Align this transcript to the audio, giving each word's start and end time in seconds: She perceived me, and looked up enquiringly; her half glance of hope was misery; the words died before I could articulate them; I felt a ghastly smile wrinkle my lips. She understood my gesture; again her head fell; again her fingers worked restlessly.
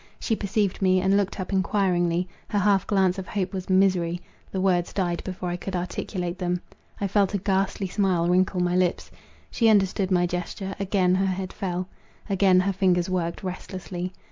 She 0.19 0.35
perceived 0.35 0.81
me, 0.81 0.99
and 0.99 1.15
looked 1.15 1.39
up 1.39 1.53
enquiringly; 1.53 2.27
her 2.47 2.57
half 2.57 2.87
glance 2.87 3.19
of 3.19 3.27
hope 3.27 3.53
was 3.53 3.69
misery; 3.69 4.19
the 4.51 4.59
words 4.59 4.93
died 4.93 5.23
before 5.23 5.49
I 5.49 5.57
could 5.57 5.75
articulate 5.75 6.39
them; 6.39 6.59
I 6.99 7.07
felt 7.07 7.35
a 7.35 7.37
ghastly 7.37 7.85
smile 7.85 8.27
wrinkle 8.27 8.61
my 8.61 8.75
lips. 8.75 9.11
She 9.51 9.69
understood 9.69 10.09
my 10.09 10.25
gesture; 10.25 10.73
again 10.79 11.13
her 11.13 11.27
head 11.27 11.53
fell; 11.53 11.87
again 12.27 12.61
her 12.61 12.73
fingers 12.73 13.11
worked 13.11 13.43
restlessly. 13.43 14.11